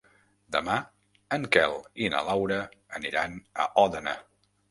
[0.53, 0.75] Demà
[1.37, 2.59] en Quel i na Laura
[3.01, 4.17] aniran a Òdena.